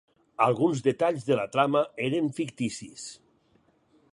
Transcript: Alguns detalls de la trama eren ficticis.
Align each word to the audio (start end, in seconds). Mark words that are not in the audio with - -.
Alguns 0.45 0.79
detalls 0.87 1.27
de 1.27 1.37
la 1.39 1.45
trama 1.57 1.83
eren 2.07 2.33
ficticis. 2.39 3.05